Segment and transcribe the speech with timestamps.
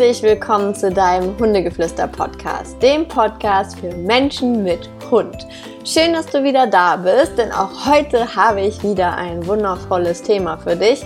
[0.00, 5.46] Herzlich willkommen zu deinem Hundegeflüster-Podcast, dem Podcast für Menschen mit Hund.
[5.84, 10.56] Schön, dass du wieder da bist, denn auch heute habe ich wieder ein wundervolles Thema
[10.56, 11.04] für dich.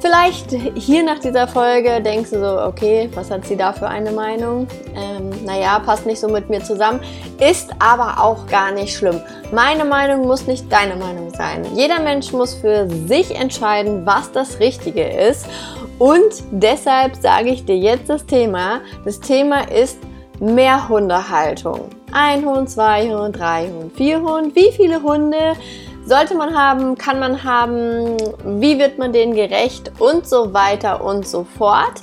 [0.00, 4.12] Vielleicht hier nach dieser Folge denkst du so, okay, was hat sie da für eine
[4.12, 4.66] Meinung?
[4.96, 7.00] Ähm, naja, passt nicht so mit mir zusammen,
[7.38, 9.20] ist aber auch gar nicht schlimm.
[9.52, 11.66] Meine Meinung muss nicht deine Meinung sein.
[11.74, 15.46] Jeder Mensch muss für sich entscheiden, was das Richtige ist.
[15.98, 18.80] Und deshalb sage ich dir jetzt das Thema.
[19.04, 19.98] Das Thema ist
[20.40, 21.90] Mehrhundehaltung.
[22.12, 24.54] Ein Hund, zwei Hund, drei Hund, vier Hund.
[24.56, 25.54] Wie viele Hunde
[26.04, 28.16] sollte man haben, kann man haben,
[28.60, 32.00] wie wird man denen gerecht und so weiter und so fort.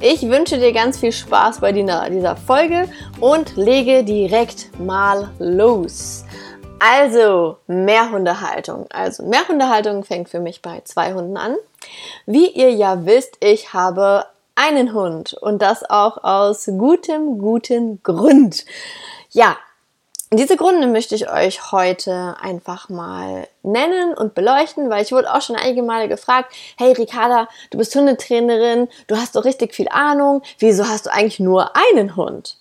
[0.00, 2.88] Ich wünsche dir ganz viel Spaß bei dieser Folge
[3.20, 6.24] und lege direkt mal los.
[6.80, 8.86] Also, Mehrhundehaltung.
[8.92, 11.54] Also, Mehrhundehaltung fängt für mich bei zwei Hunden an.
[12.26, 18.64] Wie ihr ja wisst, ich habe einen Hund und das auch aus gutem, guten Grund.
[19.30, 19.56] Ja,
[20.34, 25.42] diese Gründe möchte ich euch heute einfach mal nennen und beleuchten, weil ich wurde auch
[25.42, 30.40] schon einige Male gefragt, hey Ricarda, du bist Hundetrainerin, du hast doch richtig viel Ahnung,
[30.58, 32.56] wieso hast du eigentlich nur einen Hund?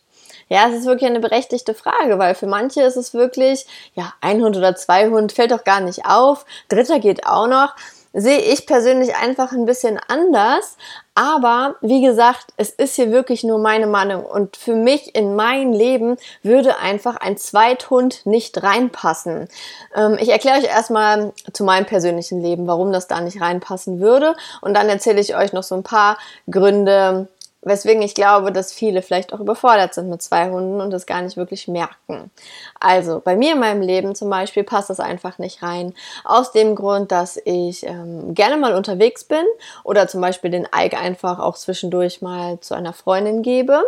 [0.50, 3.66] Ja, es ist wirklich eine berechtigte Frage, weil für manche ist es wirklich,
[3.96, 7.74] ja, ein Hund oder zwei Hund fällt doch gar nicht auf, dritter geht auch noch.
[8.14, 10.76] Sehe ich persönlich einfach ein bisschen anders.
[11.16, 14.26] Aber wie gesagt, es ist hier wirklich nur meine Meinung.
[14.26, 19.48] Und für mich in mein Leben würde einfach ein Zweithund nicht reinpassen.
[19.96, 24.36] Ähm, ich erkläre euch erstmal zu meinem persönlichen Leben, warum das da nicht reinpassen würde.
[24.62, 26.18] Und dann erzähle ich euch noch so ein paar
[26.50, 27.28] Gründe,
[27.64, 31.22] Weswegen ich glaube, dass viele vielleicht auch überfordert sind mit zwei Hunden und das gar
[31.22, 32.32] nicht wirklich merken.
[32.80, 35.94] Also bei mir in meinem Leben zum Beispiel passt das einfach nicht rein.
[36.24, 39.46] Aus dem Grund, dass ich ähm, gerne mal unterwegs bin
[39.84, 43.84] oder zum Beispiel den Ike einfach auch zwischendurch mal zu einer Freundin gebe.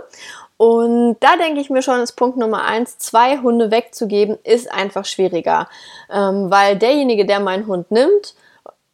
[0.57, 5.05] Und da denke ich mir schon, ist Punkt Nummer eins, zwei Hunde wegzugeben, ist einfach
[5.05, 5.67] schwieriger.
[6.11, 8.35] Ähm, weil derjenige, der meinen Hund nimmt,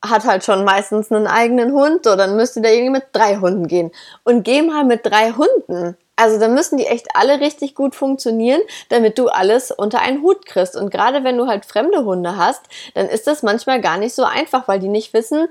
[0.01, 3.91] hat halt schon meistens einen eigenen Hund, so dann müsste derjenige mit drei Hunden gehen.
[4.23, 5.97] Und geh mal mit drei Hunden.
[6.15, 10.45] Also da müssen die echt alle richtig gut funktionieren, damit du alles unter einen Hut
[10.45, 10.75] kriegst.
[10.75, 12.61] Und gerade wenn du halt fremde Hunde hast,
[12.93, 15.47] dann ist das manchmal gar nicht so einfach, weil die nicht wissen,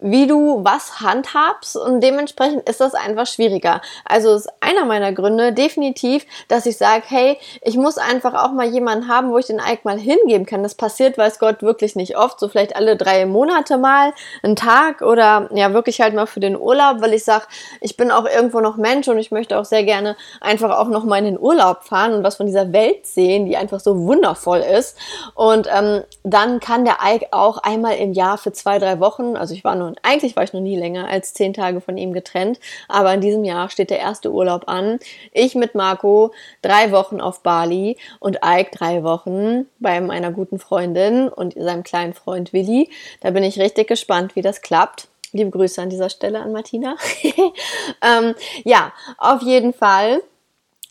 [0.00, 3.80] wie du was handhabst und dementsprechend ist das einfach schwieriger.
[4.04, 8.66] Also ist einer meiner Gründe definitiv, dass ich sage, hey, ich muss einfach auch mal
[8.66, 10.62] jemanden haben, wo ich den Ike mal hingeben kann.
[10.62, 14.12] Das passiert, weiß Gott, wirklich nicht oft, so vielleicht alle drei Monate mal,
[14.42, 17.46] einen Tag oder ja wirklich halt mal für den Urlaub, weil ich sage,
[17.80, 21.04] ich bin auch irgendwo noch Mensch und ich möchte auch sehr gerne einfach auch noch
[21.04, 24.58] mal in den Urlaub fahren und was von dieser Welt sehen, die einfach so wundervoll
[24.58, 24.98] ist.
[25.34, 29.54] Und ähm, dann kann der Ike auch einmal im Jahr für zwei, drei Wochen, also
[29.54, 32.12] ich war nur und eigentlich war ich noch nie länger als zehn Tage von ihm
[32.12, 34.98] getrennt, aber in diesem Jahr steht der erste Urlaub an.
[35.32, 36.32] Ich mit Marco
[36.62, 42.14] drei Wochen auf Bali und Ike drei Wochen bei meiner guten Freundin und seinem kleinen
[42.14, 42.90] Freund Willi.
[43.20, 45.08] Da bin ich richtig gespannt, wie das klappt.
[45.32, 46.96] Liebe Grüße an dieser Stelle an Martina.
[48.02, 50.22] ähm, ja, auf jeden Fall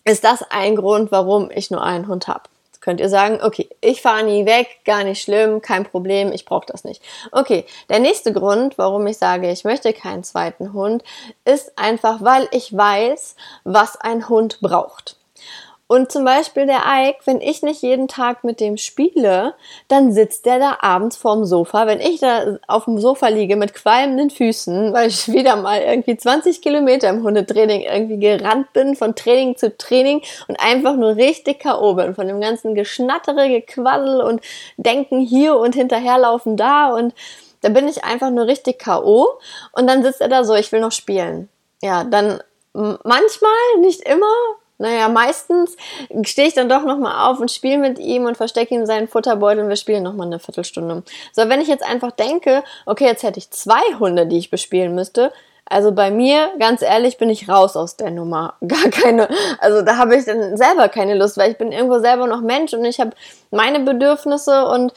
[0.03, 2.43] ist das ein Grund, warum ich nur einen Hund habe
[2.85, 6.67] könnt ihr sagen, okay, ich fahre nie weg, gar nicht schlimm, kein Problem, ich brauche
[6.67, 7.01] das nicht.
[7.31, 11.03] Okay, der nächste Grund, warum ich sage, ich möchte keinen zweiten Hund,
[11.45, 15.17] ist einfach, weil ich weiß, was ein Hund braucht.
[15.87, 19.53] Und zum Beispiel der Ike, wenn ich nicht jeden Tag mit dem spiele,
[19.87, 21.85] dann sitzt der da abends vorm Sofa.
[21.85, 26.17] Wenn ich da auf dem Sofa liege mit qualmenden Füßen, weil ich wieder mal irgendwie
[26.17, 31.59] 20 Kilometer im Hundetraining irgendwie gerannt bin, von Training zu Training und einfach nur richtig
[31.59, 31.93] K.O.
[31.93, 34.41] bin, von dem ganzen Geschnattere, Gequassel und
[34.77, 37.13] Denken hier und hinterherlaufen da und
[37.61, 39.39] da bin ich einfach nur richtig K.O.
[39.71, 41.47] und dann sitzt er da so, ich will noch spielen.
[41.81, 42.41] Ja, dann
[42.73, 44.33] manchmal, nicht immer,
[44.77, 45.77] naja, meistens
[46.23, 49.63] stehe ich dann doch nochmal auf und spiele mit ihm und verstecke ihm seinen Futterbeutel
[49.63, 51.03] und wir spielen nochmal eine Viertelstunde.
[51.31, 54.93] So, wenn ich jetzt einfach denke, okay, jetzt hätte ich zwei Hunde, die ich bespielen
[54.93, 55.31] müsste,
[55.67, 58.55] also bei mir, ganz ehrlich, bin ich raus aus der Nummer.
[58.67, 59.29] Gar keine,
[59.59, 62.73] also da habe ich dann selber keine Lust, weil ich bin irgendwo selber noch Mensch
[62.73, 63.11] und ich habe
[63.51, 64.93] meine Bedürfnisse und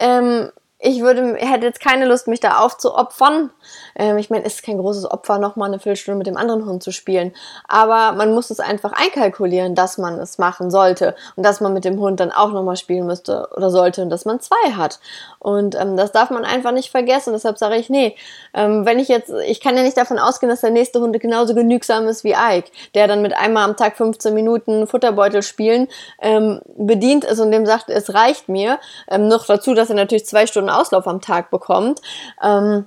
[0.00, 0.50] ähm,
[0.84, 3.50] ich würde, hätte jetzt keine Lust, mich da aufzuopfern.
[3.94, 6.82] Ähm, ich meine, es ist kein großes Opfer, nochmal eine Viertelstunde mit dem anderen Hund
[6.82, 7.32] zu spielen.
[7.68, 11.84] Aber man muss es einfach einkalkulieren, dass man es machen sollte und dass man mit
[11.84, 14.98] dem Hund dann auch nochmal spielen müsste oder sollte und dass man zwei hat.
[15.38, 17.32] Und ähm, das darf man einfach nicht vergessen.
[17.32, 18.16] Deshalb sage ich, nee,
[18.52, 21.54] ähm, wenn ich jetzt, ich kann ja nicht davon ausgehen, dass der nächste Hund genauso
[21.54, 25.86] genügsam ist wie Ike, der dann mit einmal am Tag 15 Minuten Futterbeutel spielen
[26.20, 28.80] ähm, bedient ist und dem sagt, es reicht mir.
[29.08, 32.00] Ähm, noch dazu, dass er natürlich zwei Stunden Auslauf am Tag bekommt.
[32.42, 32.86] Ähm,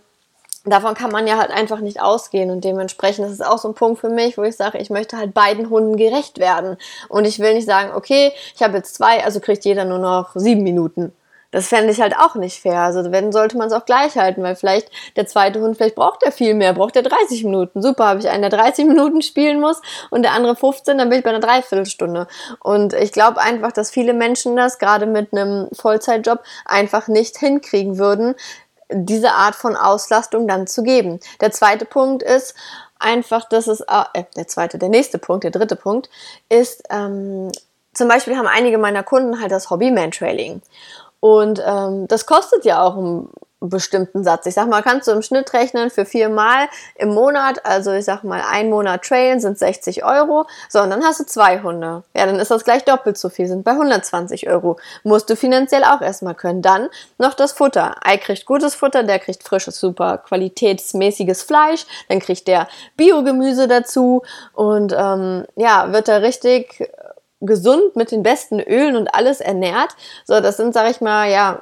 [0.66, 3.76] davon kann man ja halt einfach nicht ausgehen und dementsprechend ist es auch so ein
[3.76, 6.78] Punkt für mich, wo ich sage, ich möchte halt beiden Hunden gerecht werden
[7.08, 10.32] und ich will nicht sagen, okay, ich habe jetzt zwei, also kriegt jeder nur noch
[10.36, 11.14] sieben Minuten.
[11.56, 12.82] Das fände ich halt auch nicht fair.
[12.82, 16.22] Also wenn sollte man es auch gleich halten, weil vielleicht der zweite Hund, vielleicht braucht
[16.22, 17.82] er viel mehr, braucht er 30 Minuten.
[17.82, 21.20] Super, habe ich einen, der 30 Minuten spielen muss und der andere 15, dann bin
[21.20, 22.28] ich bei einer Dreiviertelstunde.
[22.60, 27.98] Und ich glaube einfach, dass viele Menschen das gerade mit einem Vollzeitjob einfach nicht hinkriegen
[27.98, 28.36] würden,
[28.90, 31.22] diese Art von Auslastung dann zu geben.
[31.40, 32.54] Der zweite Punkt ist
[33.00, 36.10] einfach, dass es, äh, der zweite, der nächste Punkt, der dritte Punkt
[36.50, 37.50] ist, ähm,
[37.94, 40.62] zum Beispiel haben einige meiner Kunden halt das Hobby Mantrailing.
[41.26, 43.28] Und ähm, das kostet ja auch ein
[43.60, 44.46] bestimmten Satz.
[44.46, 46.68] Ich sag mal, kannst du im Schnitt rechnen für viermal
[46.98, 50.46] im Monat, also ich sag mal, ein Monat Trailen sind 60 Euro.
[50.70, 52.04] So, und dann hast du zwei Hunde.
[52.16, 54.78] Ja, dann ist das gleich doppelt so viel, sind bei 120 Euro.
[55.04, 56.62] Musst du finanziell auch erstmal können.
[56.62, 57.96] Dann noch das Futter.
[58.04, 62.68] Ei kriegt gutes Futter, der kriegt frisches, super qualitätsmäßiges Fleisch, dann kriegt der
[62.98, 64.22] Biogemüse dazu
[64.54, 66.88] und ähm, ja, wird er richtig
[67.46, 69.96] gesund mit den besten Ölen und alles ernährt.
[70.26, 71.60] So, das sind, sag ich mal, ja,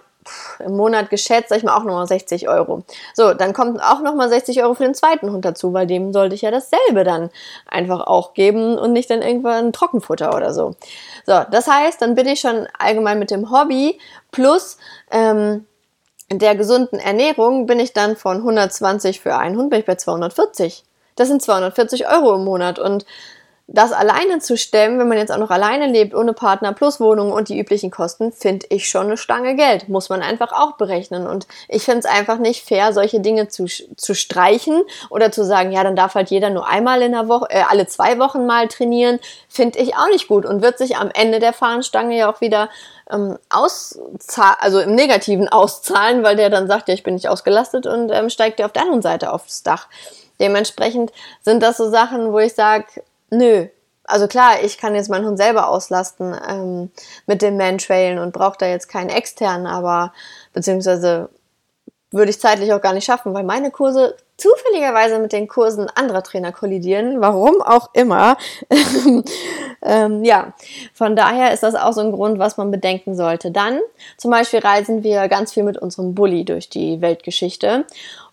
[0.60, 2.84] im Monat geschätzt, sag ich mal, auch nochmal 60 Euro.
[3.14, 6.36] So, dann kommt auch nochmal 60 Euro für den zweiten Hund dazu, weil dem sollte
[6.36, 7.30] ich ja dasselbe dann
[7.68, 10.76] einfach auch geben und nicht dann irgendwann Trockenfutter oder so.
[11.26, 14.00] So, das heißt, dann bin ich schon allgemein mit dem Hobby
[14.32, 14.78] plus
[15.12, 15.66] ähm,
[16.32, 20.84] der gesunden Ernährung bin ich dann von 120 für einen Hund bin ich bei 240.
[21.16, 23.06] Das sind 240 Euro im Monat und
[23.68, 27.32] das alleine zu stemmen, wenn man jetzt auch noch alleine lebt, ohne Partner plus Wohnung
[27.32, 29.88] und die üblichen Kosten, finde ich schon eine Stange Geld.
[29.88, 31.26] Muss man einfach auch berechnen.
[31.26, 35.72] Und ich finde es einfach nicht fair, solche Dinge zu, zu streichen oder zu sagen,
[35.72, 38.68] ja, dann darf halt jeder nur einmal in der Woche, äh, alle zwei Wochen mal
[38.68, 39.20] trainieren.
[39.48, 42.70] Finde ich auch nicht gut und wird sich am Ende der Fahnenstange ja auch wieder
[43.10, 47.88] ähm, auszahlen, also im Negativen auszahlen, weil der dann sagt, ja, ich bin nicht ausgelastet
[47.88, 49.88] und ähm, steigt dir auf der anderen Seite aufs Dach.
[50.42, 52.86] Dementsprechend sind das so Sachen, wo ich sage,
[53.34, 53.68] Nö.
[54.06, 56.92] Also klar, ich kann jetzt meinen Hund selber auslasten ähm,
[57.26, 60.14] mit dem Mantrailen und brauche da jetzt keinen externen, aber
[60.52, 61.30] beziehungsweise
[62.12, 66.22] würde ich zeitlich auch gar nicht schaffen, weil meine Kurse zufälligerweise mit den Kursen anderer
[66.22, 68.38] Trainer kollidieren, warum auch immer.
[69.82, 70.54] ähm, ja,
[70.94, 73.52] von daher ist das auch so ein Grund, was man bedenken sollte.
[73.52, 73.80] Dann
[74.18, 77.86] zum Beispiel reisen wir ganz viel mit unserem Bulli durch die Weltgeschichte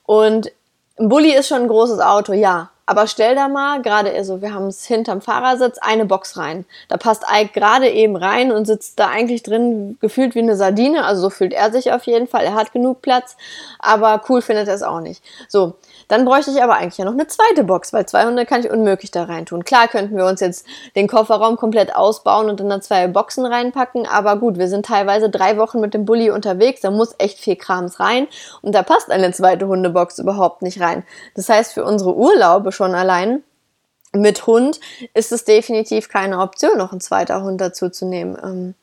[0.04, 0.50] und
[0.98, 4.52] ein Bulli ist schon ein großes Auto, ja, aber stell da mal, gerade also wir
[4.52, 6.64] haben es hinterm Fahrersitz, eine Box rein.
[6.88, 11.04] Da passt Ike gerade eben rein und sitzt da eigentlich drin, gefühlt wie eine Sardine.
[11.04, 12.42] Also so fühlt er sich auf jeden Fall.
[12.42, 13.36] Er hat genug Platz,
[13.78, 15.22] aber cool findet er es auch nicht.
[15.46, 15.74] So,
[16.10, 19.10] dann bräuchte ich aber eigentlich ja noch eine zweite Box, weil 200 kann ich unmöglich
[19.10, 19.64] da rein tun.
[19.64, 20.66] Klar könnten wir uns jetzt
[20.96, 25.30] den Kofferraum komplett ausbauen und dann da zwei Boxen reinpacken, aber gut, wir sind teilweise
[25.30, 28.26] drei Wochen mit dem Bulli unterwegs, da muss echt viel Krams rein
[28.60, 31.04] und da passt eine zweite Hundebox überhaupt nicht rein.
[31.36, 33.42] Das heißt, für unsere Urlaube schon allein
[34.12, 34.80] mit Hund
[35.14, 38.36] ist es definitiv keine Option, noch ein zweiter Hund dazu zu nehmen.
[38.42, 38.74] Ähm,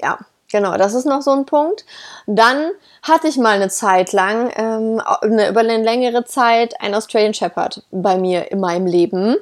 [0.00, 0.18] ja,
[0.52, 1.84] Genau, das ist noch so ein Punkt.
[2.26, 7.34] Dann hatte ich mal eine Zeit lang, ähm, eine, über eine längere Zeit, einen Australian
[7.34, 9.36] Shepherd bei mir in meinem Leben.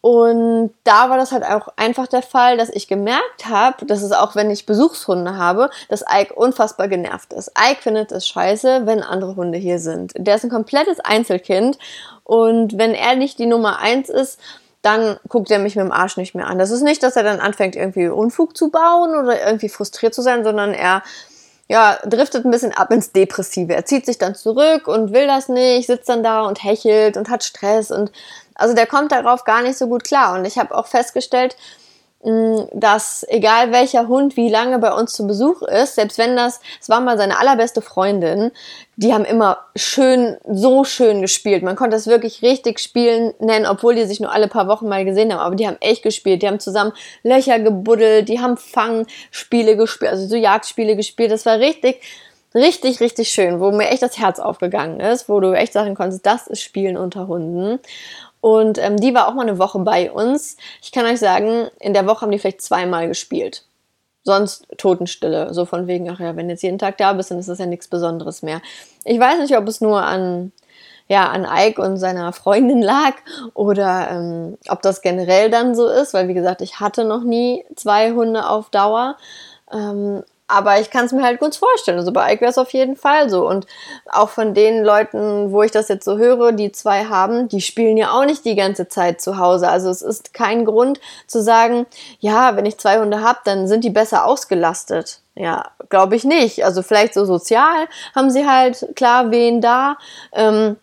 [0.00, 4.10] Und da war das halt auch einfach der Fall, dass ich gemerkt habe, dass es
[4.10, 7.52] auch, wenn ich Besuchshunde habe, dass Ike unfassbar genervt ist.
[7.56, 10.12] Ike findet es scheiße, wenn andere Hunde hier sind.
[10.16, 11.78] Der ist ein komplettes Einzelkind.
[12.24, 14.40] Und wenn er nicht die Nummer eins ist,
[14.82, 16.58] dann guckt er mich mit dem Arsch nicht mehr an.
[16.58, 20.22] Das ist nicht, dass er dann anfängt, irgendwie Unfug zu bauen oder irgendwie frustriert zu
[20.22, 21.02] sein, sondern er
[21.68, 23.72] ja, driftet ein bisschen ab ins Depressive.
[23.72, 27.28] Er zieht sich dann zurück und will das nicht, sitzt dann da und hechelt und
[27.28, 28.10] hat Stress und
[28.56, 30.34] also der kommt darauf gar nicht so gut klar.
[30.34, 31.56] Und ich habe auch festgestellt,
[32.22, 36.90] dass egal welcher Hund wie lange bei uns zu Besuch ist, selbst wenn das, es
[36.90, 38.50] war mal seine allerbeste Freundin,
[38.96, 41.62] die haben immer schön, so schön gespielt.
[41.62, 45.06] Man konnte das wirklich richtig spielen nennen, obwohl die sich nur alle paar Wochen mal
[45.06, 45.40] gesehen haben.
[45.40, 46.42] Aber die haben echt gespielt.
[46.42, 51.30] Die haben zusammen Löcher gebuddelt, die haben Fangspiele gespielt, also so Jagdspiele gespielt.
[51.30, 52.02] Das war richtig,
[52.54, 56.26] richtig, richtig schön, wo mir echt das Herz aufgegangen ist, wo du echt sagen konntest,
[56.26, 57.78] das ist Spielen unter Hunden.
[58.40, 60.56] Und ähm, die war auch mal eine Woche bei uns.
[60.82, 63.64] Ich kann euch sagen, in der Woche haben die vielleicht zweimal gespielt.
[64.22, 65.52] Sonst Totenstille.
[65.54, 67.66] So von wegen, ach ja, wenn jetzt jeden Tag da bist, dann ist das ja
[67.66, 68.60] nichts Besonderes mehr.
[69.04, 70.52] Ich weiß nicht, ob es nur an,
[71.08, 73.14] ja, an Ike und seiner Freundin lag
[73.54, 77.64] oder ähm, ob das generell dann so ist, weil wie gesagt, ich hatte noch nie
[77.76, 79.16] zwei Hunde auf Dauer.
[79.72, 81.98] Ähm, aber ich kann es mir halt gut vorstellen.
[81.98, 83.48] Also bei Ike wäre es auf jeden Fall so.
[83.48, 83.66] Und
[84.10, 87.96] auch von den Leuten, wo ich das jetzt so höre, die zwei haben, die spielen
[87.96, 89.68] ja auch nicht die ganze Zeit zu Hause.
[89.68, 91.86] Also es ist kein Grund zu sagen,
[92.18, 95.20] ja, wenn ich zwei Hunde habe, dann sind die besser ausgelastet.
[95.34, 96.64] Ja, glaube ich nicht.
[96.64, 99.96] Also vielleicht so sozial haben sie halt klar wen da.
[100.32, 100.76] Ähm,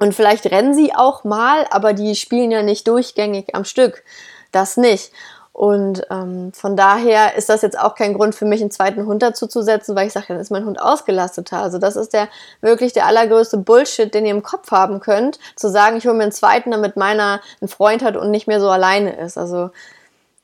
[0.00, 4.04] Und vielleicht rennen sie auch mal, aber die spielen ja nicht durchgängig am Stück.
[4.52, 5.10] Das nicht.
[5.58, 9.24] Und ähm, von daher ist das jetzt auch kein Grund für mich, einen zweiten Hund
[9.24, 11.60] dazu zu setzen, weil ich sage, dann ist mein Hund ausgelasteter.
[11.60, 12.28] Also das ist der
[12.60, 16.22] wirklich der allergrößte Bullshit, den ihr im Kopf haben könnt, zu sagen, ich hole mir
[16.22, 19.36] einen zweiten, damit meiner einen Freund hat und nicht mehr so alleine ist.
[19.36, 19.70] Also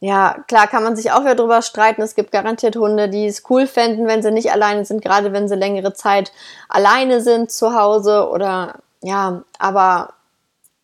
[0.01, 2.03] ja, klar kann man sich auch wieder drüber streiten.
[2.03, 5.47] Es gibt garantiert Hunde, die es cool fänden, wenn sie nicht alleine sind, gerade wenn
[5.49, 6.33] sie längere Zeit
[6.69, 10.15] alleine sind zu Hause oder ja, aber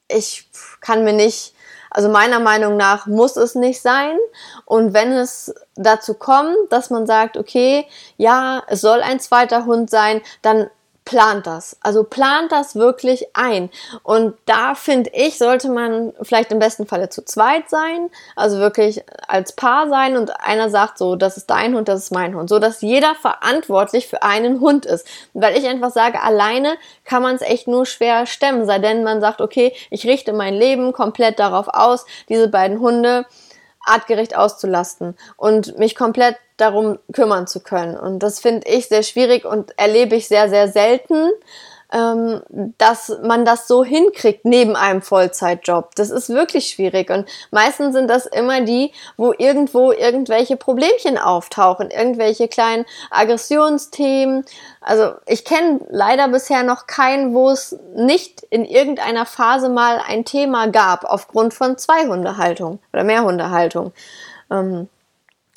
[0.06, 0.48] ich
[0.80, 1.52] kann mir nicht
[1.90, 4.16] also meiner Meinung nach muss es nicht sein.
[4.64, 9.90] Und wenn es dazu kommt, dass man sagt, okay, ja, es soll ein zweiter Hund
[9.90, 10.70] sein, dann
[11.10, 11.76] plant das.
[11.82, 13.68] Also plant das wirklich ein.
[14.04, 19.02] Und da finde ich, sollte man vielleicht im besten Falle zu zweit sein, also wirklich
[19.26, 22.48] als Paar sein und einer sagt so, das ist dein Hund, das ist mein Hund,
[22.48, 25.04] so dass jeder verantwortlich für einen Hund ist.
[25.34, 29.20] Weil ich einfach sage, alleine kann man es echt nur schwer stemmen, sei denn man
[29.20, 33.26] sagt, okay, ich richte mein Leben komplett darauf aus, diese beiden Hunde
[33.84, 37.96] artgerecht auszulasten und mich komplett darum kümmern zu können.
[37.96, 41.30] Und das finde ich sehr schwierig und erlebe ich sehr, sehr selten,
[41.92, 42.42] ähm,
[42.78, 45.94] dass man das so hinkriegt neben einem Vollzeitjob.
[45.96, 47.10] Das ist wirklich schwierig.
[47.10, 54.44] Und meistens sind das immer die, wo irgendwo irgendwelche Problemchen auftauchen, irgendwelche kleinen Aggressionsthemen.
[54.80, 60.24] Also ich kenne leider bisher noch keinen, wo es nicht in irgendeiner Phase mal ein
[60.24, 63.92] Thema gab aufgrund von zwei Hundehaltung oder mehr Hundehaltung.
[64.50, 64.88] Ähm,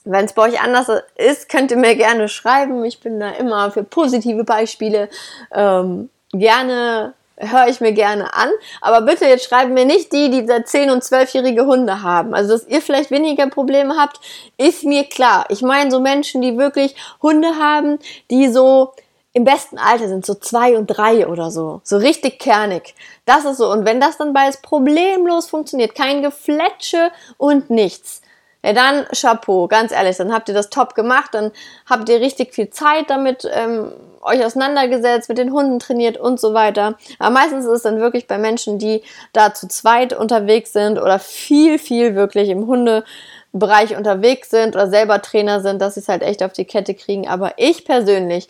[0.06, 2.84] wenn es bei euch anders ist, könnt ihr mir gerne schreiben.
[2.86, 5.10] Ich bin da immer für positive Beispiele.
[5.52, 8.50] Ähm, gerne höre ich mir gerne an.
[8.82, 12.34] Aber bitte jetzt schreiben mir nicht die, die da 10- und 12-jährige Hunde haben.
[12.34, 14.20] Also, dass ihr vielleicht weniger Probleme habt,
[14.58, 15.46] ist mir klar.
[15.50, 18.94] Ich meine so Menschen, die wirklich Hunde haben, die so
[19.36, 21.82] im besten Alter sind, so zwei und drei oder so.
[21.84, 22.94] So richtig kernig.
[23.26, 23.72] Das ist so.
[23.72, 28.22] Und wenn das dann beides problemlos funktioniert, kein Gefletsche und nichts,
[28.64, 31.52] ja, dann Chapeau, ganz ehrlich, dann habt ihr das top gemacht, dann
[31.90, 33.92] habt ihr richtig viel Zeit damit ähm,
[34.22, 36.98] euch auseinandergesetzt, mit den Hunden trainiert und so weiter.
[37.20, 39.04] Aber meistens ist es dann wirklich bei Menschen, die
[39.34, 45.22] da zu zweit unterwegs sind oder viel, viel wirklich im Hundebereich unterwegs sind oder selber
[45.22, 47.28] Trainer sind, dass sie es halt echt auf die Kette kriegen.
[47.28, 48.48] Aber ich persönlich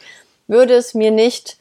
[0.48, 1.58] würde es mir nicht,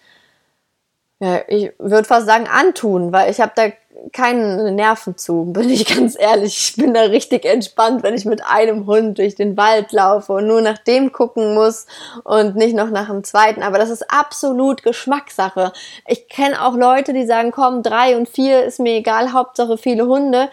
[1.20, 3.70] ja, ich würde fast sagen, antun, weil ich habe da
[4.12, 6.56] keine Nerven zu, bin ich ganz ehrlich.
[6.58, 10.46] Ich bin da richtig entspannt, wenn ich mit einem Hund durch den Wald laufe und
[10.46, 11.86] nur nach dem gucken muss
[12.24, 13.62] und nicht noch nach dem zweiten.
[13.62, 15.72] Aber das ist absolut Geschmackssache.
[16.06, 20.06] Ich kenne auch Leute, die sagen, komm, drei und vier ist mir egal, Hauptsache viele
[20.06, 20.50] Hunde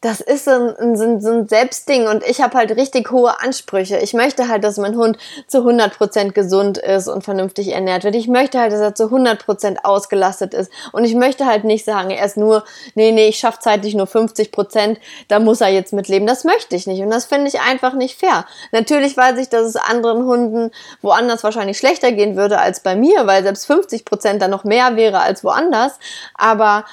[0.00, 3.38] das ist so ein, so ein, so ein Selbstding und ich habe halt richtig hohe
[3.40, 3.98] Ansprüche.
[3.98, 8.14] Ich möchte halt, dass mein Hund zu 100% gesund ist und vernünftig ernährt wird.
[8.14, 12.10] Ich möchte halt, dass er zu 100% ausgelastet ist und ich möchte halt nicht sagen,
[12.10, 12.64] er ist nur,
[12.94, 14.96] nee, nee, ich schaffe zeitlich nur 50%,
[15.28, 16.26] da muss er jetzt mitleben.
[16.26, 18.46] Das möchte ich nicht und das finde ich einfach nicht fair.
[18.72, 20.70] Natürlich weiß ich, dass es anderen Hunden
[21.02, 25.20] woanders wahrscheinlich schlechter gehen würde als bei mir, weil selbst 50% dann noch mehr wäre
[25.20, 25.98] als woanders,
[26.34, 26.86] aber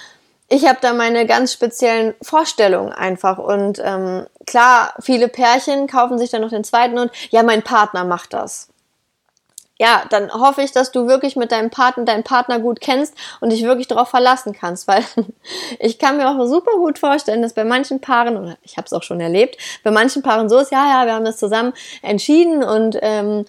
[0.49, 3.37] ich habe da meine ganz speziellen Vorstellungen einfach.
[3.37, 8.05] Und ähm, klar, viele Pärchen kaufen sich dann noch den zweiten und ja, mein Partner
[8.05, 8.69] macht das.
[9.79, 13.51] Ja, dann hoffe ich, dass du wirklich mit deinem Partner, deinen Partner gut kennst und
[13.51, 15.03] dich wirklich darauf verlassen kannst, weil
[15.79, 18.93] ich kann mir auch super gut vorstellen, dass bei manchen Paaren, oder ich habe es
[18.93, 22.63] auch schon erlebt, bei manchen Paaren so ist, ja, ja, wir haben das zusammen entschieden
[22.63, 23.45] und ähm,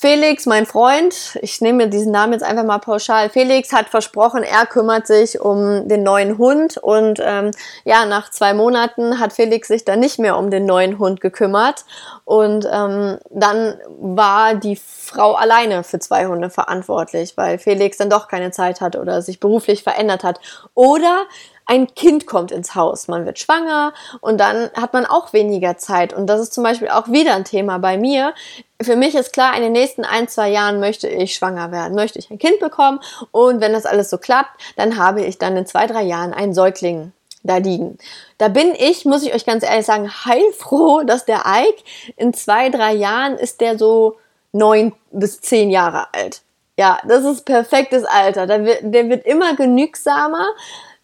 [0.00, 3.30] Felix, mein Freund, ich nehme mir diesen Namen jetzt einfach mal pauschal.
[3.30, 7.50] Felix hat versprochen, er kümmert sich um den neuen Hund und ähm,
[7.84, 11.84] ja, nach zwei Monaten hat Felix sich dann nicht mehr um den neuen Hund gekümmert
[12.24, 18.28] und ähm, dann war die Frau alleine für zwei Hunde verantwortlich, weil Felix dann doch
[18.28, 20.38] keine Zeit hat oder sich beruflich verändert hat
[20.74, 21.26] oder
[21.68, 26.14] ein Kind kommt ins Haus, man wird schwanger und dann hat man auch weniger Zeit.
[26.14, 28.34] Und das ist zum Beispiel auch wieder ein Thema bei mir.
[28.80, 32.18] Für mich ist klar, in den nächsten ein, zwei Jahren möchte ich schwanger werden, möchte
[32.18, 33.00] ich ein Kind bekommen
[33.32, 36.54] und wenn das alles so klappt, dann habe ich dann in zwei, drei Jahren einen
[36.54, 37.98] Säugling da liegen.
[38.38, 41.84] Da bin ich, muss ich euch ganz ehrlich sagen, heilfroh, dass der Ike
[42.16, 44.16] in zwei, drei Jahren ist der so
[44.52, 46.40] neun bis zehn Jahre alt.
[46.78, 48.46] Ja, das ist perfektes Alter.
[48.46, 50.46] Der wird, der wird immer genügsamer.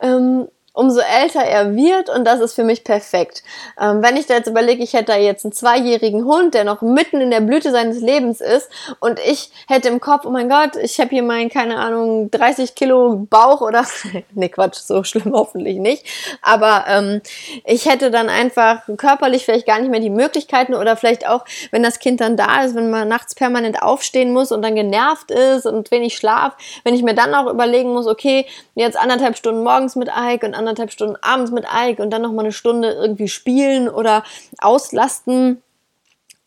[0.00, 3.44] Ähm, umso älter er wird und das ist für mich perfekt.
[3.80, 6.82] Ähm, wenn ich da jetzt überlege, ich hätte da jetzt einen zweijährigen Hund, der noch
[6.82, 10.74] mitten in der Blüte seines Lebens ist und ich hätte im Kopf, oh mein Gott,
[10.76, 13.86] ich habe hier meinen, keine Ahnung, 30 Kilo Bauch oder,
[14.34, 16.04] ne Quatsch, so schlimm hoffentlich nicht,
[16.42, 17.22] aber ähm,
[17.64, 21.84] ich hätte dann einfach körperlich vielleicht gar nicht mehr die Möglichkeiten oder vielleicht auch, wenn
[21.84, 25.66] das Kind dann da ist, wenn man nachts permanent aufstehen muss und dann genervt ist
[25.66, 29.94] und wenig Schlaf, wenn ich mir dann auch überlegen muss, okay, jetzt anderthalb Stunden morgens
[29.94, 33.28] mit Ike und anderthalb Stunden abends mit Ike und dann noch mal eine Stunde irgendwie
[33.28, 34.24] spielen oder
[34.58, 35.62] auslasten.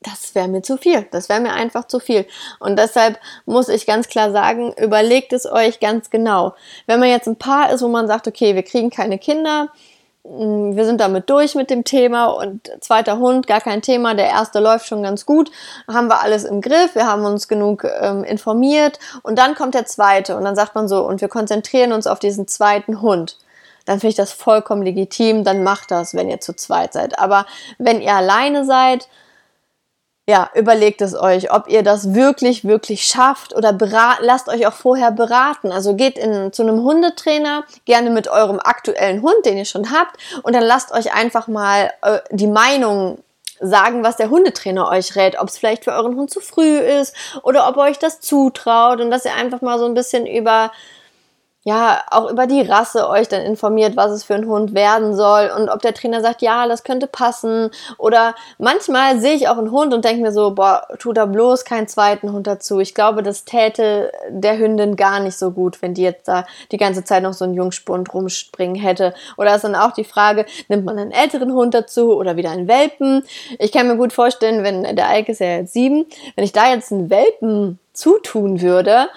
[0.02, 1.08] Das wäre mir zu viel.
[1.12, 2.26] Das wäre mir einfach zu viel.
[2.60, 6.54] Und deshalb muss ich ganz klar sagen, überlegt es euch ganz genau.
[6.86, 9.70] Wenn man jetzt ein Paar ist, wo man sagt, okay, wir kriegen keine Kinder,
[10.24, 14.28] mm, wir sind damit durch mit dem Thema und zweiter Hund, gar kein Thema, der
[14.28, 15.52] erste läuft schon ganz gut,
[15.88, 19.88] haben wir alles im Griff, wir haben uns genug ähm, informiert und dann kommt der
[19.88, 23.38] zweite und dann sagt man so, und wir konzentrieren uns auf diesen zweiten Hund
[23.88, 27.18] dann finde ich das vollkommen legitim, dann macht das, wenn ihr zu zweit seid.
[27.18, 27.46] Aber
[27.80, 29.08] wenn ihr alleine seid,
[30.30, 33.76] ja, überlegt es euch, ob ihr das wirklich, wirklich schafft oder
[34.20, 35.72] lasst euch auch vorher beraten.
[35.72, 40.18] Also geht in, zu einem Hundetrainer, gerne mit eurem aktuellen Hund, den ihr schon habt,
[40.44, 43.20] und dann lasst euch einfach mal äh, die Meinung
[43.62, 47.16] sagen, was der Hundetrainer euch rät, ob es vielleicht für euren Hund zu früh ist
[47.44, 50.72] oder ob ihr euch das zutraut und dass ihr einfach mal so ein bisschen über
[51.68, 55.52] ja, auch über die Rasse euch dann informiert, was es für ein Hund werden soll
[55.54, 57.72] und ob der Trainer sagt, ja, das könnte passen.
[57.98, 61.66] Oder manchmal sehe ich auch einen Hund und denke mir so, boah, tu da bloß
[61.66, 62.80] keinen zweiten Hund dazu.
[62.80, 66.78] Ich glaube, das täte der Hündin gar nicht so gut, wenn die jetzt da die
[66.78, 69.14] ganze Zeit noch so einen Jungspund rumspringen hätte.
[69.36, 72.70] Oder ist dann auch die Frage, nimmt man einen älteren Hund dazu oder wieder einen
[72.70, 73.26] Welpen?
[73.60, 76.06] Ich kann mir gut vorstellen, wenn der Ike ist ja jetzt sieben,
[76.38, 79.10] wenn ich da jetzt einen Welpen zutun würde,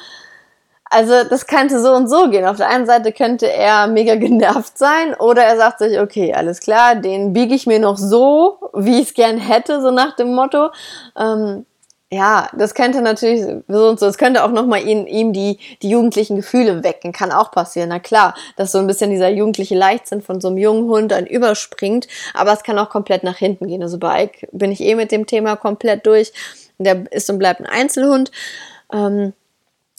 [0.91, 2.45] also das könnte so und so gehen.
[2.45, 6.61] Auf der einen Seite könnte er mega genervt sein oder er sagt sich, okay, alles
[6.61, 10.35] klar, den biege ich mir noch so, wie ich es gern hätte, so nach dem
[10.35, 10.71] Motto.
[11.17, 11.65] Ähm,
[12.13, 15.91] ja, das könnte natürlich so und so, es könnte auch nochmal ihm, ihm die, die
[15.91, 17.91] jugendlichen Gefühle wecken, kann auch passieren.
[17.91, 21.25] Na klar, dass so ein bisschen dieser jugendliche Leichtsinn von so einem jungen Hund dann
[21.25, 23.85] überspringt, aber es kann auch komplett nach hinten gehen.
[23.85, 26.33] Also bei Ike bin ich eh mit dem Thema komplett durch.
[26.79, 28.33] Der ist und bleibt ein Einzelhund.
[28.93, 29.35] Ähm,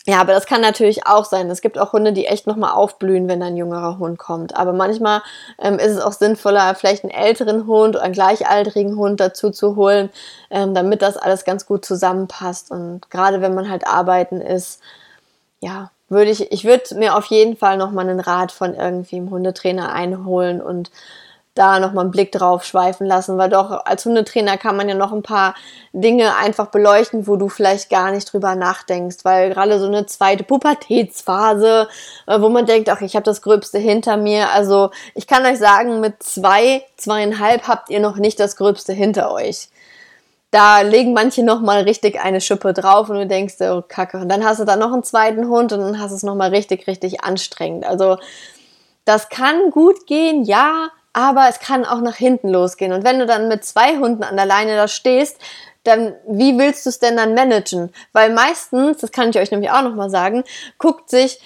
[0.08, 1.50] ja, aber das kann natürlich auch sein.
[1.52, 4.56] Es gibt auch Hunde, die echt nochmal aufblühen, wenn ein jüngerer Hund kommt.
[4.56, 5.22] Aber manchmal
[5.60, 9.76] ähm, ist es auch sinnvoller, vielleicht einen älteren Hund oder einen gleichaltrigen Hund dazu zu
[9.76, 10.10] holen,
[10.50, 12.72] ähm, damit das alles ganz gut zusammenpasst.
[12.72, 14.82] Und gerade wenn man halt arbeiten ist,
[15.60, 19.30] ja, würde ich, ich würde mir auf jeden Fall nochmal einen Rat von irgendwie einem
[19.30, 20.92] Hundetrainer einholen und
[21.54, 25.12] da nochmal einen Blick drauf schweifen lassen, weil doch als Hundetrainer kann man ja noch
[25.12, 25.54] ein paar
[25.92, 30.44] Dinge einfach beleuchten, wo du vielleicht gar nicht drüber nachdenkst, weil gerade so eine zweite
[30.44, 31.90] Pubertätsphase,
[32.28, 35.60] äh, wo man denkt, ach, ich habe das Gröbste hinter mir, also ich kann euch
[35.60, 39.68] sagen, mit zwei, zweieinhalb habt ihr noch nicht das Gröbste hinter euch.
[40.52, 44.18] Da legen manche noch mal richtig eine Schippe drauf und du denkst, oh Kacke.
[44.18, 46.36] Und dann hast du da noch einen zweiten Hund und dann hast du es noch
[46.36, 47.86] mal richtig, richtig anstrengend.
[47.86, 48.18] Also
[49.06, 52.94] das kann gut gehen, ja, aber es kann auch nach hinten losgehen.
[52.94, 55.38] Und wenn du dann mit zwei Hunden an der Leine da stehst,
[55.84, 57.92] dann wie willst du es denn dann managen?
[58.14, 60.44] Weil meistens, das kann ich euch nämlich auch nochmal sagen,
[60.78, 61.40] guckt sich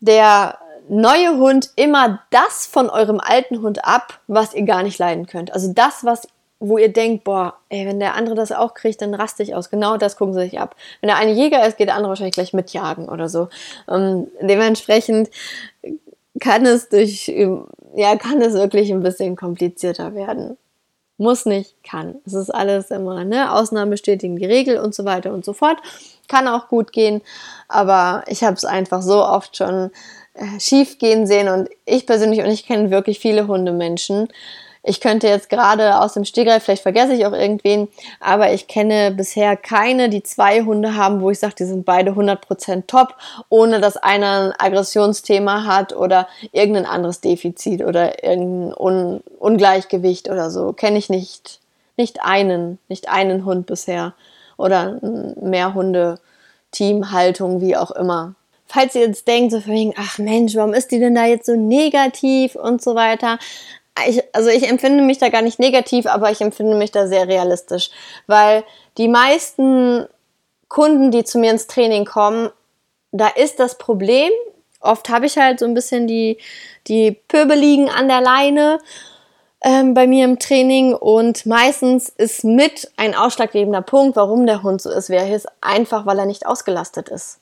[0.00, 0.58] der
[0.88, 5.52] neue Hund immer das von eurem alten Hund ab, was ihr gar nicht leiden könnt.
[5.52, 6.26] Also das, was
[6.64, 9.68] wo ihr denkt, boah, ey, wenn der andere das auch kriegt, dann raste ich aus.
[9.68, 10.76] Genau das gucken sie sich ab.
[11.00, 13.48] Wenn der eine Jäger ist, geht der andere wahrscheinlich gleich mitjagen oder so.
[13.90, 15.28] Ähm, dementsprechend
[16.38, 17.28] kann es durch,
[17.94, 20.56] ja, kann es wirklich ein bisschen komplizierter werden.
[21.18, 22.16] Muss nicht, kann.
[22.26, 23.52] Es ist alles immer, ne?
[23.52, 25.78] Ausnahmen bestätigen die Regel und so weiter und so fort.
[26.26, 27.20] Kann auch gut gehen,
[27.68, 29.90] aber ich habe es einfach so oft schon
[30.34, 34.28] äh, schief gehen sehen und ich persönlich und ich kenne wirklich viele Hundemenschen,
[34.82, 39.12] ich könnte jetzt gerade aus dem Stegreif, vielleicht vergesse ich auch irgendwen, aber ich kenne
[39.12, 43.14] bisher keine, die zwei Hunde haben, wo ich sage, die sind beide 100% top,
[43.48, 50.50] ohne dass einer ein Aggressionsthema hat oder irgendein anderes Defizit oder irgendein Un Ungleichgewicht oder
[50.50, 50.72] so.
[50.72, 51.60] Kenne ich nicht,
[51.96, 54.14] nicht einen, nicht einen Hund bisher
[54.56, 55.00] oder
[55.40, 56.18] mehr Hunde,
[56.72, 58.34] Teamhaltung, wie auch immer
[58.72, 61.44] falls ihr jetzt denkt, so von wegen, ach Mensch, warum ist die denn da jetzt
[61.44, 63.38] so negativ und so weiter?
[64.06, 67.28] Ich, also ich empfinde mich da gar nicht negativ, aber ich empfinde mich da sehr
[67.28, 67.90] realistisch,
[68.26, 68.64] weil
[68.98, 70.06] die meisten
[70.68, 72.50] Kunden, die zu mir ins Training kommen,
[73.10, 74.30] da ist das Problem.
[74.80, 76.38] Oft habe ich halt so ein bisschen die,
[76.88, 78.78] die Pöbeligen an der Leine
[79.62, 84.82] ähm, bei mir im Training und meistens ist mit ein ausschlaggebender Punkt, warum der Hund
[84.82, 87.41] so ist, wie er ist, einfach, weil er nicht ausgelastet ist.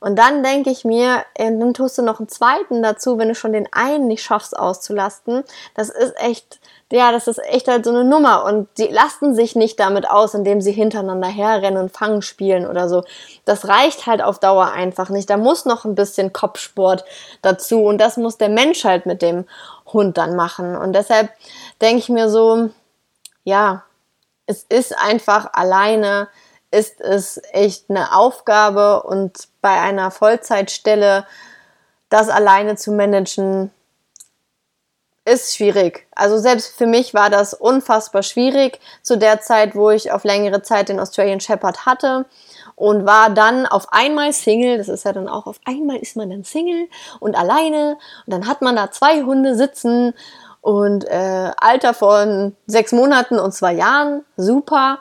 [0.00, 3.34] Und dann denke ich mir, äh, dann tust du noch einen zweiten dazu, wenn du
[3.34, 5.44] schon den einen nicht schaffst auszulasten.
[5.74, 6.60] Das ist echt,
[6.92, 8.44] ja, das ist echt halt so eine Nummer.
[8.44, 12.88] Und die lasten sich nicht damit aus, indem sie hintereinander herrennen und Fangen spielen oder
[12.88, 13.04] so.
[13.44, 15.28] Das reicht halt auf Dauer einfach nicht.
[15.30, 17.04] Da muss noch ein bisschen Kopfsport
[17.42, 17.84] dazu.
[17.84, 19.46] Und das muss der Mensch halt mit dem
[19.92, 20.76] Hund dann machen.
[20.76, 21.30] Und deshalb
[21.80, 22.70] denke ich mir so,
[23.44, 23.84] ja,
[24.46, 26.28] es ist einfach alleine
[26.70, 31.26] ist es echt eine Aufgabe und bei einer Vollzeitstelle
[32.10, 33.70] das alleine zu managen,
[35.24, 36.06] ist schwierig.
[36.14, 40.62] Also selbst für mich war das unfassbar schwierig zu der Zeit, wo ich auf längere
[40.62, 42.24] Zeit den Australian Shepherd hatte
[42.76, 44.78] und war dann auf einmal Single.
[44.78, 46.88] Das ist ja dann auch auf einmal ist man dann Single
[47.20, 50.14] und alleine und dann hat man da zwei Hunde sitzen
[50.62, 54.98] und äh, Alter von sechs Monaten und zwei Jahren, super.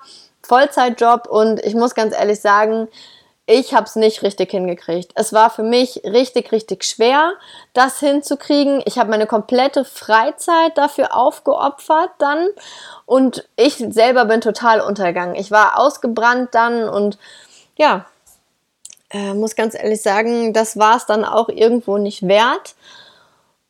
[0.47, 2.87] Vollzeitjob und ich muss ganz ehrlich sagen,
[3.49, 5.13] ich habe es nicht richtig hingekriegt.
[5.15, 7.31] Es war für mich richtig, richtig schwer,
[7.73, 8.81] das hinzukriegen.
[8.85, 12.49] Ich habe meine komplette Freizeit dafür aufgeopfert dann
[13.05, 15.35] und ich selber bin total untergegangen.
[15.35, 17.17] Ich war ausgebrannt dann und
[17.77, 18.05] ja,
[19.11, 22.75] äh, muss ganz ehrlich sagen, das war es dann auch irgendwo nicht wert.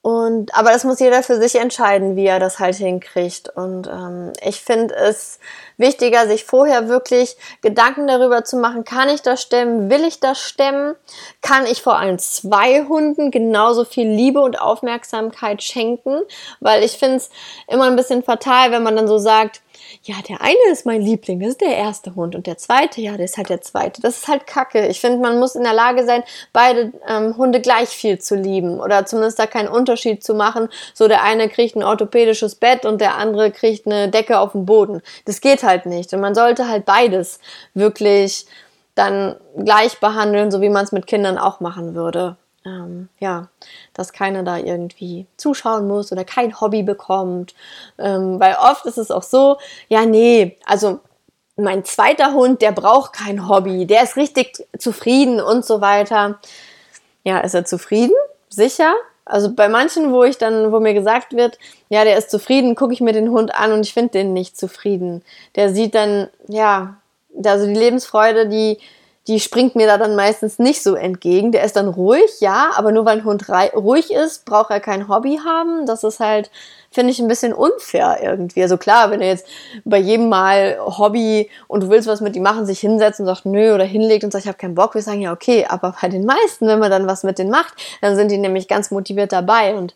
[0.08, 3.50] Und, aber das muss jeder für sich entscheiden, wie er das halt hinkriegt.
[3.50, 5.38] Und ähm, ich finde es
[5.76, 10.39] wichtiger, sich vorher wirklich Gedanken darüber zu machen, kann ich das stemmen, will ich das
[10.39, 10.96] stemmen,
[11.41, 16.22] kann ich vor allem zwei Hunden genauso viel Liebe und Aufmerksamkeit schenken,
[16.62, 17.30] weil ich finde es
[17.67, 19.62] immer ein bisschen fatal, wenn man dann so sagt,
[20.08, 23.17] ja, der eine ist mein Liebling, das ist der erste Hund und der zweite, ja,
[23.17, 24.02] der ist halt der zweite.
[24.02, 24.88] Das ist halt Kacke.
[24.88, 28.80] Ich finde, man muss in der Lage sein, beide ähm, Hunde gleich viel zu lieben
[28.80, 30.70] oder zumindest da keinen Unterschied zu machen.
[30.93, 34.65] So, der eine kriegt ein orthopädisches Bett und der andere kriegt eine Decke auf dem
[34.65, 35.02] Boden.
[35.26, 36.13] Das geht halt nicht.
[36.13, 37.41] Und man sollte halt beides
[37.74, 38.46] wirklich
[38.96, 43.47] dann gleich behandeln, so wie man es mit Kindern auch machen würde ähm, ja,
[43.93, 47.56] dass keiner da irgendwie zuschauen muss oder kein Hobby bekommt.
[47.97, 50.99] Ähm, weil oft ist es auch so, ja, nee, also
[51.56, 56.39] mein zweiter Hund, der braucht kein Hobby, der ist richtig zufrieden und so weiter.
[57.23, 58.15] Ja, ist er zufrieden?
[58.49, 58.93] Sicher.
[59.25, 61.58] Also bei manchen, wo ich dann, wo mir gesagt wird,
[61.89, 64.58] ja, der ist zufrieden, gucke ich mir den Hund an und ich finde den nicht
[64.58, 65.23] zufrieden.
[65.56, 66.97] Der sieht dann, ja,
[67.43, 68.77] also die Lebensfreude, die,
[69.28, 71.52] die springt mir da dann meistens nicht so entgegen.
[71.52, 75.10] Der ist dann ruhig, ja, aber nur weil ein Hund ruhig ist, braucht er kein
[75.10, 75.86] Hobby haben.
[75.86, 76.50] Das ist halt,
[76.92, 78.62] finde ich, ein bisschen unfair irgendwie.
[78.62, 79.46] Also klar, wenn er jetzt
[79.84, 83.46] bei jedem Mal Hobby und du willst was mit ihm machen, sich hinsetzt und sagt
[83.46, 85.66] nö oder hinlegt und sagt, ich habe keinen Bock, wir sagen ja okay.
[85.68, 88.70] Aber bei den meisten, wenn man dann was mit denen macht, dann sind die nämlich
[88.70, 89.94] ganz motiviert dabei und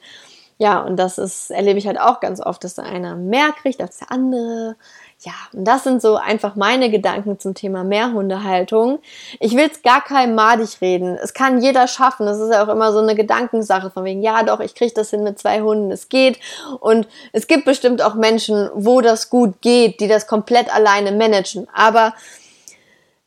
[0.58, 3.82] ja, und das ist, erlebe ich halt auch ganz oft, dass der eine mehr kriegt
[3.82, 4.76] als der andere
[5.24, 9.00] ja, und das sind so einfach meine Gedanken zum Thema Mehrhundehaltung.
[9.40, 11.16] Ich will es gar keinem madig reden.
[11.22, 12.26] Es kann jeder schaffen.
[12.26, 15.12] Das ist ja auch immer so eine Gedankensache von wegen, ja doch, ich kriege das
[15.12, 16.40] hin mit zwei Hunden, es geht.
[16.80, 21.68] Und es gibt bestimmt auch Menschen, wo das gut geht, die das komplett alleine managen.
[21.72, 22.14] Aber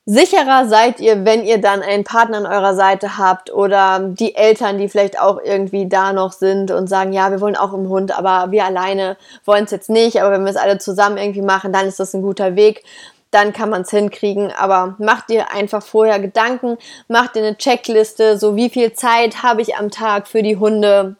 [0.06, 4.78] sicherer seid ihr, wenn ihr dann einen Partner an eurer Seite habt oder die Eltern,
[4.78, 8.16] die vielleicht auch irgendwie da noch sind und sagen, ja, wir wollen auch einen Hund,
[8.16, 11.72] aber wir alleine wollen es jetzt nicht, aber wenn wir es alle zusammen irgendwie machen,
[11.72, 12.84] dann ist das ein guter Weg.
[13.30, 18.38] Dann kann man es hinkriegen, aber macht dir einfach vorher Gedanken, macht dir eine Checkliste,
[18.38, 21.16] so wie viel Zeit habe ich am Tag für die Hunde,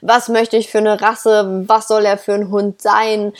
[0.00, 3.32] was möchte ich für eine Rasse, was soll er für ein Hund sein,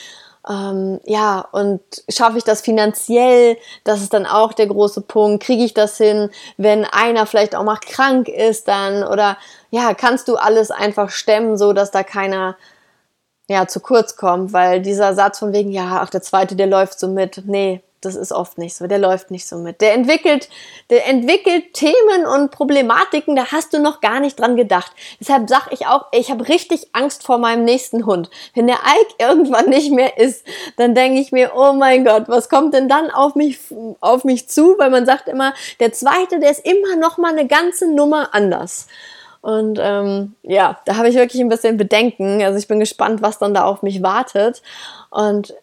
[0.48, 3.56] ähm, ja, und schaffe ich das finanziell?
[3.84, 5.42] Das ist dann auch der große Punkt.
[5.42, 9.04] Kriege ich das hin, wenn einer vielleicht auch mal krank ist dann?
[9.04, 9.38] Oder
[9.70, 12.56] ja, kannst du alles einfach stemmen, so dass da keiner
[13.48, 14.52] ja zu kurz kommt?
[14.52, 17.42] Weil dieser Satz von wegen, ja, ach, der zweite, der läuft so mit.
[17.46, 18.86] Nee, das ist oft nicht so.
[18.86, 19.80] Der läuft nicht so mit.
[19.80, 20.48] Der entwickelt,
[20.90, 24.92] der entwickelt Themen und Problematiken, da hast du noch gar nicht dran gedacht.
[25.20, 28.30] Deshalb sag ich auch, ich habe richtig Angst vor meinem nächsten Hund.
[28.54, 30.44] Wenn der Ike irgendwann nicht mehr ist,
[30.76, 33.58] dann denke ich mir, oh mein Gott, was kommt denn dann auf mich,
[34.00, 34.76] auf mich zu?
[34.78, 38.86] Weil man sagt immer, der zweite, der ist immer noch mal eine ganze Nummer anders.
[39.44, 42.42] Und ähm, ja, da habe ich wirklich ein bisschen Bedenken.
[42.42, 44.62] Also ich bin gespannt, was dann da auf mich wartet.
[45.10, 45.54] Und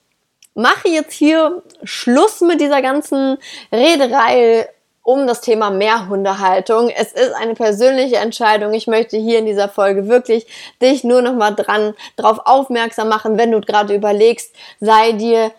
[0.54, 3.38] mache jetzt hier Schluss mit dieser ganzen
[3.72, 4.68] Rederei
[5.04, 6.90] um das Thema Mehrhundehaltung.
[6.90, 8.74] Es ist eine persönliche Entscheidung.
[8.74, 10.46] Ich möchte hier in dieser Folge wirklich
[10.82, 15.52] dich nur noch mal dran, darauf aufmerksam machen, wenn du gerade überlegst, sei dir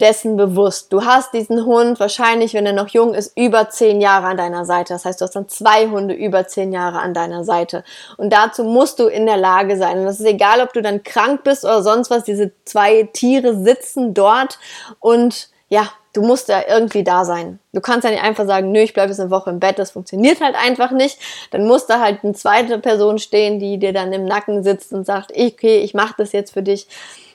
[0.00, 0.92] dessen bewusst.
[0.92, 4.64] Du hast diesen Hund wahrscheinlich, wenn er noch jung ist, über zehn Jahre an deiner
[4.64, 4.94] Seite.
[4.94, 7.82] Das heißt, du hast dann zwei Hunde über zehn Jahre an deiner Seite.
[8.16, 9.98] Und dazu musst du in der Lage sein.
[9.98, 12.24] Und das ist egal, ob du dann krank bist oder sonst was.
[12.24, 14.58] Diese zwei Tiere sitzen dort
[15.00, 17.58] und ja, du musst ja irgendwie da sein.
[17.72, 19.90] Du kannst ja nicht einfach sagen, nö, ich bleibe jetzt eine Woche im Bett, das
[19.90, 21.18] funktioniert halt einfach nicht.
[21.50, 25.04] Dann muss da halt eine zweite Person stehen, die dir dann im Nacken sitzt und
[25.04, 26.88] sagt, okay, ich mache das jetzt für dich.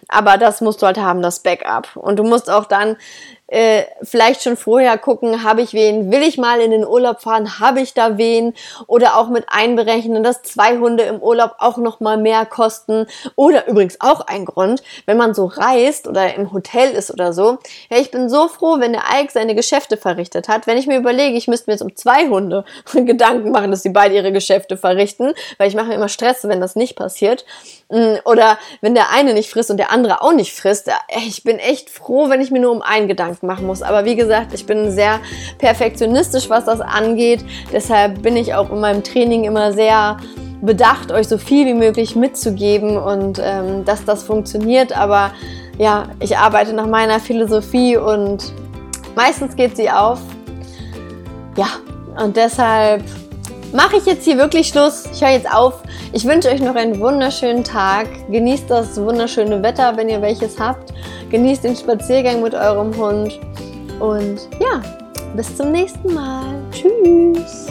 [0.10, 1.96] Aber das musst du halt haben, das Backup.
[1.96, 2.98] Und du musst auch dann
[3.54, 7.60] äh, vielleicht schon vorher gucken, habe ich wen, will ich mal in den Urlaub fahren,
[7.60, 8.56] habe ich da wen
[8.88, 13.68] oder auch mit einberechnen, dass zwei Hunde im Urlaub auch noch mal mehr kosten oder
[13.68, 17.60] übrigens auch ein Grund, wenn man so reist oder im Hotel ist oder so.
[17.92, 20.66] Ja, ich bin so froh, wenn der Ike seine Geschäfte verrichtet hat.
[20.66, 23.90] Wenn ich mir überlege, ich müsste mir jetzt um zwei Hunde Gedanken machen, dass sie
[23.90, 27.46] beide ihre Geschäfte verrichten, weil ich mache mir immer Stress, wenn das nicht passiert.
[27.90, 30.90] Mm, oder wenn der eine nicht frisst und der andere auch nicht frisst.
[31.28, 33.82] Ich bin echt froh, wenn ich mir nur um einen Gedanken machen muss.
[33.82, 35.20] Aber wie gesagt, ich bin sehr
[35.58, 37.44] perfektionistisch, was das angeht.
[37.72, 40.18] Deshalb bin ich auch in meinem Training immer sehr
[40.62, 44.98] bedacht, euch so viel wie möglich mitzugeben und ähm, dass das funktioniert.
[44.98, 45.32] Aber
[45.78, 48.54] ja, ich arbeite nach meiner Philosophie und
[49.16, 50.20] meistens geht sie auf.
[51.58, 51.68] Ja,
[52.24, 53.04] und deshalb
[53.74, 55.06] mache ich jetzt hier wirklich Schluss.
[55.12, 55.82] Ich höre jetzt auf.
[56.14, 58.08] Ich wünsche euch noch einen wunderschönen Tag.
[58.30, 60.94] Genießt das wunderschöne Wetter, wenn ihr welches habt.
[61.30, 63.40] Genießt den Spaziergang mit eurem Hund.
[64.00, 64.82] Und ja,
[65.36, 66.56] bis zum nächsten Mal.
[66.72, 67.68] Tschüss.